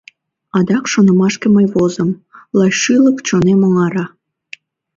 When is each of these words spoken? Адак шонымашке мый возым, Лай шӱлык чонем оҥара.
Адак 0.57 0.85
шонымашке 0.91 1.47
мый 1.55 1.65
возым, 1.73 2.09
Лай 2.57 2.71
шӱлык 2.81 3.17
чонем 3.27 3.59
оҥара. 3.67 4.05